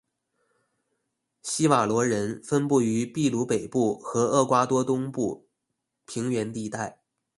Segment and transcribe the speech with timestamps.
[1.43, 5.47] 希瓦罗人分布于祕鲁北部和厄瓜多东部
[6.07, 6.99] 平原地带。